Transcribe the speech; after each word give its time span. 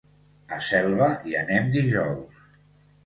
A 0.57 0.57
Selva 0.67 1.09
hi 1.31 1.37
anem 1.43 1.69
dijous. 1.79 2.43